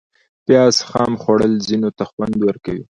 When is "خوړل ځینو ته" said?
1.21-2.03